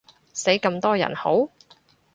[0.33, 1.49] 死咁多人好？